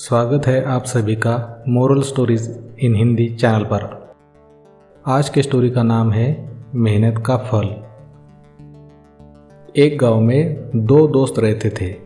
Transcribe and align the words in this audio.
स्वागत 0.00 0.46
है 0.46 0.64
आप 0.64 0.84
सभी 0.84 1.16
का 1.16 1.64
moral 1.68 2.02
stories 2.02 2.62
in 2.80 2.94
Hindi 2.94 3.28
channel 3.28 3.64
पर। 3.64 4.12
आज 5.06 5.28
के 5.28 5.42
स्टोरी 5.42 5.70
का 5.70 5.82
नाम 5.82 6.12
है 6.12 6.52
मेहनत 6.74 7.24
का 7.26 7.36
फल। 7.36 7.64
एक 9.76 9.98
गाँव 9.98 10.20
में 10.20 10.70
दो 10.76 11.06
दोस्त 11.06 11.38
रहते 11.38 11.70
थे। 11.70 11.96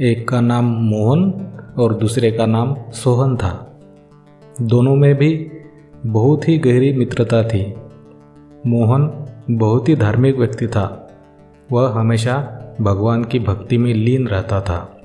एक 0.00 0.28
का 0.28 0.40
नाम 0.40 0.64
मोहन 0.64 1.52
और 1.78 1.94
दूसरे 1.94 2.32
का 2.32 2.46
नाम 2.46 2.76
सोहन 2.90 3.36
था। 3.36 3.80
दोनों 4.60 4.96
में 4.96 5.14
भी 5.14 5.50
बहुत 6.06 6.48
ही 6.48 6.58
गहरी 6.58 6.92
मित्रता 6.92 7.42
थी। 7.42 7.74
मोहन 8.66 9.26
बहुत 9.50 9.88
ही 9.88 9.96
धार्मिक 9.96 10.38
व्यक्ति 10.38 10.66
था। 10.66 11.12
वह 11.72 11.88
हमेशा 11.88 12.60
भगवान 12.80 13.24
की 13.24 13.38
भक्ति 13.38 13.78
में 13.78 13.94
लीन 13.94 14.28
रहता 14.28 14.60
था। 14.60 15.00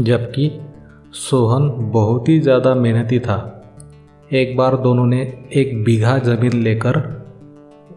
जबकि 0.00 0.60
सोहन 1.14 1.68
बहुत 1.92 2.28
ही 2.28 2.38
ज़्यादा 2.40 2.74
मेहनती 2.74 3.18
था। 3.18 3.36
एक 4.30 4.56
बार 4.56 4.76
दोनों 4.76 5.04
ने 5.06 5.20
एक 5.52 5.82
बीघा 5.84 6.16
ज़मीन 6.18 6.52
लेकर 6.62 6.96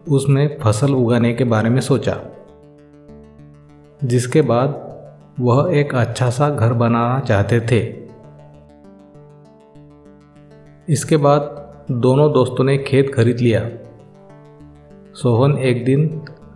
उसमें 0.08 0.58
फ़सल 0.58 0.94
उगाने 0.94 1.32
के 1.34 1.44
बारे 1.44 1.70
में 1.70 1.80
सोचा, 1.80 2.16
जिसके 4.00 4.42
बाद 4.42 4.76
वह 5.40 5.70
एक 5.78 5.94
अच्छा 5.94 6.28
सा 6.30 6.48
घर 6.50 6.72
बनाना 6.74 7.18
चाहते 7.20 7.60
थे। 7.62 7.80
इसके 10.88 11.16
बाद 11.18 11.50
दोनों 11.92 12.30
दोस्तों 12.32 12.64
ने 12.64 12.78
खेत 12.78 13.12
खरीद 13.14 13.40
लिया। 13.40 13.60
सोहन 15.14 15.58
एक 15.60 15.84
दिन 15.84 16.08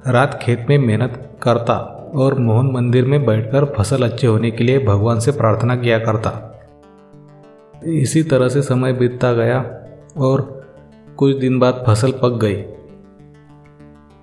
रात 0.08 0.38
खेत 0.42 0.66
में 0.68 0.78
मेहनत 0.78 1.18
करता 1.42 1.76
और 2.16 2.38
मोहन 2.40 2.70
मंदिर 2.72 3.06
में 3.06 3.24
बैठकर 3.26 3.64
फ़सल 3.76 4.08
अच्छे 4.08 4.26
होने 4.26 4.50
के 4.50 4.64
लिए 4.64 4.78
भगवान 4.86 5.20
से 5.20 5.32
प्रार्थना 5.32 5.76
किया 5.76 5.98
करता। 5.98 6.48
इसी 7.84 8.22
तरह 8.22 8.48
से 8.48 8.62
समय 8.62 8.92
बीतता 8.92 9.32
गया 9.32 9.58
और 10.18 10.40
कुछ 11.18 11.36
दिन 11.36 11.58
बाद 11.58 11.84
फ़सल 11.86 12.12
पक 12.12 12.38
गई। 12.42 12.62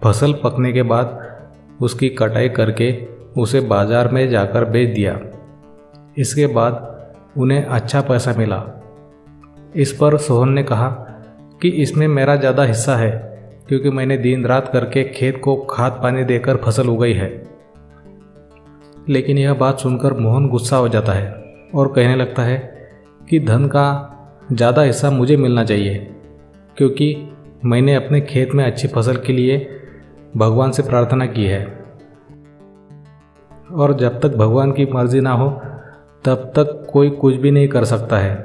फ़सल 0.02 0.34
पकने 0.34 0.72
के 0.74 0.84
बाद 0.84 1.20
उसकी 1.82 2.10
कटाई 2.10 2.50
करके 2.50 2.92
उसे 3.38 3.60
बाज़ार 3.62 4.08
में 4.08 4.30
जाकर 4.30 4.66
बेच 4.66 4.90
दिया। 4.90 5.20
इसके 6.18 6.48
बाद 6.48 6.86
उन्हें 7.38 7.64
अच्छा 7.64 8.02
पैसा 8.02 8.34
मिला। 8.38 8.64
इस 9.76 9.92
पर 9.92 10.18
सोहन 10.18 10.50
ने 10.50 10.64
कहा 10.64 10.90
कि 11.62 11.70
इसमें 11.70 12.08
मेरा 12.08 12.36
ज़्यादा 12.36 12.64
हिस्सा 12.64 12.96
है, 12.96 13.12
क्योंकि 13.68 13.90
मैंने 13.90 14.18
दिन 14.18 14.46
रात 14.46 14.72
करके 14.74 15.04
खेत 15.04 15.42
को 15.44 15.56
खाद 15.70 16.00
पानी 16.04 16.24
देकर 16.24 16.58
फ़सल 16.58 16.90
उगाई 16.90 17.14
है। 17.14 17.30
लेकिन 19.10 19.38
यह 19.38 19.54
बात 19.54 19.80
सुनकर 19.80 20.14
मोहन 20.14 20.48
गुस्सा 20.50 20.78
हो 20.78 20.90
जाता 20.90 21.14
है 21.14 21.32
और 21.76 21.88
कहने 21.88 22.16
लगता 22.16 22.44
है 22.44 22.79
कि 23.30 23.40
धन 23.40 23.66
का 23.68 23.86
ज़्यादा 24.52 24.82
हिस्सा 24.82 25.10
मुझे 25.12 25.38
मिलना 25.38 25.64
चाहिए, 25.64 25.96
क्योंकि 26.78 27.16
मैंने 27.66 27.96
अपने 27.96 28.22
खेत 28.22 28.54
में 28.54 28.64
अच्छी 28.66 28.88
फ़सल 28.88 29.18
के 29.18 29.34
लिए 29.34 29.58
भगवान 30.38 30.72
से 30.72 30.84
प्रार्थना 30.84 31.26
की 31.26 31.46
है। 31.46 31.64
और 33.74 33.94
जब 33.94 34.20
तक 34.20 34.36
भगवान 34.36 34.72
की 34.72 34.86
मर्ज़ी 34.86 35.22
ना 35.22 35.32
हो, 35.32 35.50
तब 36.26 36.52
तक 36.56 36.88
कोई 36.92 37.10
कुछ 37.10 37.36
भी 37.36 37.52
नहीं 37.52 37.68
कर 37.68 37.86
सकता 37.86 38.18
है। 38.18 38.36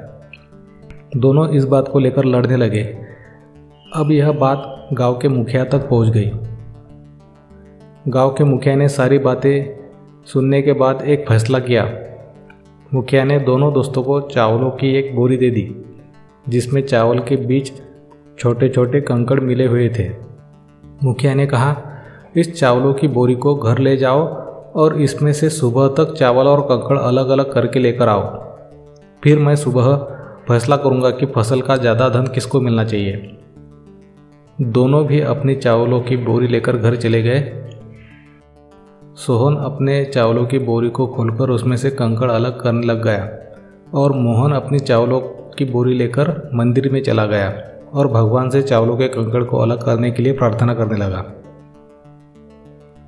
दोनों 1.17 1.47
इस 1.49 1.65
बात 1.65 1.87
को 1.87 1.99
लेकर 1.99 2.25
लड़ने 2.25 2.57
लगे। 2.57 2.83
अब 3.95 4.11
यह 4.11 4.31
बात 4.31 4.89
गाँव 4.93 5.17
के 5.19 5.27
मुखिया 5.27 5.63
तक 5.65 5.89
पहुँच 5.89 6.09
गई। 6.09 6.31
गाँव 8.07 8.33
के 8.33 8.43
मुखिया 8.43 8.75
ने 8.75 8.87
सारी 8.89 9.17
बातें 9.19 10.25
सुनने 10.25 10.61
के 10.61 10.73
बाद 10.73 11.01
एक 11.01 11.25
फैसला 11.29 11.59
किया। 11.59 11.83
मुखिया 12.95 13.23
ने 13.23 13.39
दोनों 13.39 13.71
दोस्तों 13.73 14.03
को 14.03 14.19
चावलों 14.21 14.69
की 14.71 14.89
एक 14.95 15.15
बोरी 15.15 15.37
दे 15.37 15.49
दी, 15.49 15.63
जिसमें 16.49 16.81
चावल 16.81 17.19
के 17.19 17.35
बीच 17.35 17.71
छोटे 18.39 18.69
छोटे 18.69 19.01
कंकड़ 19.01 19.39
मिले 19.39 19.65
हुए 19.65 19.87
थे। 19.89 20.07
मुखिया 21.03 21.33
ने 21.33 21.47
कहा, 21.47 21.75
इस 22.37 22.53
चावलों 22.59 22.93
की 22.93 23.07
बोरी 23.07 23.35
को 23.35 23.55
घर 23.55 23.79
ले 23.79 23.97
जाओ 23.97 24.23
और 24.75 25.01
इसमें 25.01 25.31
से 25.33 25.49
सुबह 25.49 25.87
तक 25.87 26.13
चावल 26.13 26.47
और 26.47 26.61
कंकड़ 26.61 26.97
अलग 26.99 27.29
अलग 27.29 27.53
करके 27.53 27.79
लेकर 27.79 28.09
आओ। 28.09 28.23
फिर 29.23 29.39
मैं 29.39 29.55
सुबह 29.55 29.93
फैसला 30.47 30.77
करूँगा 30.77 31.09
कि 31.09 31.25
फ़सल 31.25 31.61
का 31.61 31.77
ज़्यादा 31.77 32.09
धन 32.09 32.27
किसको 32.27 32.61
मिलना 32.61 32.83
चाहिए। 32.83 33.37
दोनों 34.61 35.05
भी 35.05 35.19
अपनी 35.19 35.55
चावलों 35.55 36.01
की 36.01 36.17
बोरी 36.17 36.47
लेकर 36.47 36.77
घर 36.77 36.95
चले 36.95 37.21
गए। 37.21 37.64
सोहन 39.15 39.55
अपने 39.55 40.05
चावलों 40.05 40.45
की 40.45 40.59
बोरी 40.59 40.89
को 40.89 41.07
खोलकर 41.07 41.49
उसमें 41.49 41.77
से 41.77 41.89
कंकड़ 41.89 42.31
अलग 42.31 42.61
करने 42.61 42.85
लग 42.85 43.03
गया 43.03 43.29
और 43.93 44.11
मोहन 44.11 44.51
अपनी 44.51 44.79
चावलों 44.79 45.19
की 45.57 45.65
बोरी 45.65 45.93
लेकर 45.93 46.51
मंदिर 46.53 46.91
में 46.91 47.03
चला 47.03 47.25
गया 47.25 47.53
और 47.93 48.07
भगवान 48.07 48.49
से 48.49 48.61
चावलों 48.61 48.97
के 48.97 49.07
कंकड़ 49.07 49.43
को 49.43 49.57
अलग 49.57 49.85
करने 49.85 50.11
के 50.11 50.23
लिए 50.23 50.33
प्रार्थना 50.33 50.73
करने 50.73 50.97
लगा। 50.97 51.25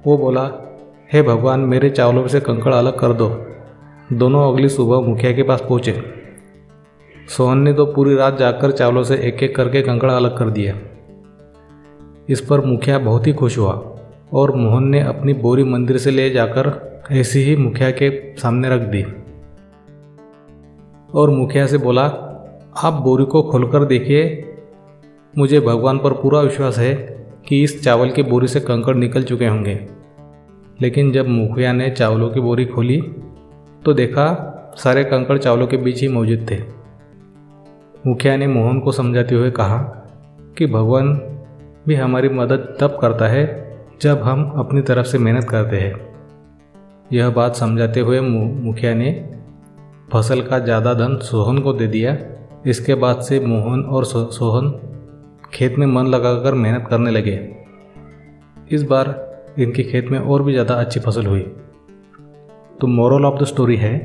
वो 0.08 0.18
बोला, 0.18 0.52
हे 1.14 1.22
भगवान, 1.22 1.60
मेरे 1.60 1.90
चावलों 1.90 2.22
में 2.22 2.30
से 2.30 2.40
कंकड़ 2.40 2.74
अलग 2.74 3.00
कर 3.00 3.14
दो। 3.14 3.46
दोनों 4.14 4.54
अगली 4.54 4.70
सुबह 4.70 5.00
मुखिया 5.00 5.32
के 5.32 5.44
पास 5.44 5.62
पहुँचे। 5.62 6.04
सोहन 7.38 7.58
ने 7.58 7.74
तो 7.74 7.86
पूरी 7.86 8.16
रात 8.16 8.38
जाकर 8.38 8.72
चावलों 8.72 9.04
से 9.04 9.16
एक 9.16 9.44
एक 9.44 9.56
करके 9.56 9.82
कंकड़ 9.82 10.12
अलग 10.12 10.38
कर 10.38 10.50
दिया 10.50 10.76
इस 12.30 12.42
पर 12.42 12.66
मुखिया 12.66 13.00
बहुत 13.00 13.28
ही 13.28 13.34
खुश 13.34 13.58
हुआ। 13.58 13.97
और 14.34 14.56
मोहन 14.56 14.84
ने 14.84 15.02
अपनी 15.02 15.34
बोरी 15.34 15.64
मंदिर 15.64 15.98
से 15.98 16.12
ले 16.12 16.30
जाकर 16.30 16.88
ऐसी 17.12 17.40
ही 17.40 17.56
मुखिया 17.56 17.92
के 17.92 18.36
सामने 18.38 18.70
रख 18.70 18.82
दी। 18.82 19.06
और 21.16 21.30
मुखिया 21.30 21.68
से 21.68 21.78
बोला, 21.78 22.04
आप 22.84 22.94
बोरी 22.94 23.26
को 23.26 23.42
खोलकर 23.42 23.86
देखिए। 23.86 24.44
मुझे 25.38 25.60
भगवान 25.60 25.98
पर 25.98 26.12
पूरा 26.14 26.40
विश्वास 26.40 26.78
है 26.78 26.94
कि 27.48 27.64
इस 27.64 27.84
चावल 27.84 28.10
की 28.10 28.24
बोरी 28.24 28.48
से 28.48 28.60
कंकड़ 28.60 28.96
निकल 28.96 29.24
चुके 29.24 29.48
होंगे। 29.48 29.88
लेकिन 30.82 31.12
जब 31.12 31.28
मुखिया 31.28 31.74
ने 31.74 31.90
चावलों 31.90 32.30
की 32.30 32.40
बोरी 32.40 32.66
खोली 32.66 33.02
तो 33.86 33.94
देखा 33.94 34.54
सारे 34.78 35.04
कंकड़ 35.04 35.38
चावलों 35.38 35.68
के 35.68 35.78
बीच 35.78 36.02
ही 36.02 36.08
मौजूद 36.08 36.48
थे। 36.52 36.58
मुखिया 38.08 38.38
ने 38.38 38.48
मोहन 38.48 38.80
को 38.80 38.92
समझाते 38.92 39.36
हुए 39.36 39.52
कहा 39.52 39.78
कि, 40.58 40.66
भगवान 40.66 41.14
भी 41.88 41.96
हमारी 41.96 42.30
मदद 42.30 42.78
तब 42.80 42.98
करता 43.02 43.28
है 43.28 43.67
जब 44.02 44.22
हम 44.24 44.44
अपनी 44.60 44.82
तरफ़ 44.82 45.06
से 45.08 45.18
मेहनत 45.18 45.44
करते 45.50 45.78
हैं, 45.78 45.94
यह 47.14 47.30
बात 47.30 47.56
समझाते 47.56 48.00
हुए 48.00 48.20
मुखिया 48.22 48.94
ने 48.94 49.12
फ़सल 50.14 50.42
का 50.42 50.60
ज़्यादा 50.60 50.94
धन 50.94 51.18
सोहन 51.24 51.60
को 51.60 51.74
दे 51.74 51.88
दिया। 51.88 52.18
इसके 52.66 52.96
बाद 52.96 53.22
से 53.22 53.40
मोहन 53.40 53.82
और 53.82 54.06
सोहन 54.06 54.70
खेत 55.54 55.78
में 55.78 55.86
मन 55.88 56.08
लगाकर 56.08 56.54
मेहनत 56.56 56.88
करने 56.90 57.12
लगे। 57.12 57.40
इस 58.72 58.84
बार 58.84 59.16
इनके 59.60 59.84
खेत 59.84 60.12
में 60.12 60.20
और 60.20 60.44
भी 60.44 60.52
ज़्यादा 60.52 60.76
अच्छी 60.76 61.00
फ़सल 61.00 61.26
हुई। 61.26 61.42
तो 62.82 62.88
मोरल 62.88 63.26
ऑफ़ 63.26 63.42
द 63.42 63.46
स्टोरी 63.46 63.76
है 63.78 63.98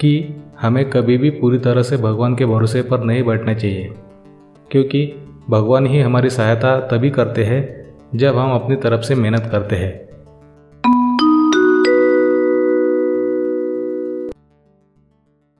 कि 0.00 0.14
हमें 0.60 0.84
कभी 0.90 1.18
भी 1.18 1.30
पूरी 1.32 1.58
तरह 1.60 1.82
से 1.82 1.96
भगवान 1.98 2.34
के 2.36 2.46
भरोसे 2.46 2.82
पर 2.84 3.04
नहीं 3.04 3.22
बैठना 3.24 3.54
चाहिए, 3.54 3.92
क्योंकि 4.70 5.06
भगवान 5.50 5.86
ही 5.86 6.00
हमारी 6.00 6.30
सहायता 6.30 6.78
तभी 6.88 7.10
करते 7.10 7.44
हैं 7.44 7.81
जब 8.14 8.38
हम 8.38 8.54
अपनी 8.54 8.76
तरफ़ 8.76 9.02
से 9.02 9.14
मेहनत 9.14 9.48
करते 9.52 9.76
हैं। 9.76 10.11